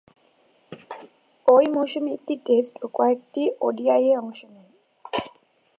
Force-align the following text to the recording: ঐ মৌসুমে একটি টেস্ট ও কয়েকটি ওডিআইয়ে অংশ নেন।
ঐ 1.47 1.57
মৌসুমে 1.73 2.11
একটি 2.13 2.33
টেস্ট 2.45 2.73
ও 2.83 2.87
কয়েকটি 2.93 3.43
ওডিআইয়ে 3.61 4.13
অংশ 4.17 4.39
নেন। 4.45 4.67